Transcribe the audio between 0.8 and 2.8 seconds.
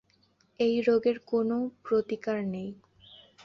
রোগের কোনও প্রতিকার নেই।